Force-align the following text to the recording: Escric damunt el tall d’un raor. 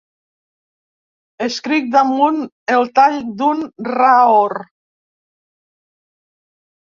Escric 1.47 1.91
damunt 1.95 2.39
el 2.77 2.89
tall 3.01 3.19
d’un 3.43 3.61
raor. 3.91 4.57